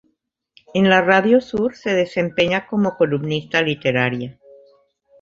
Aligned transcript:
En 0.73 0.89
la 0.89 1.01
radio 1.03 1.39
Sur 1.41 1.75
se 1.75 1.91
desempeña 1.93 2.65
como 2.65 2.97
columnista 2.97 3.61
literaria. 3.61 4.39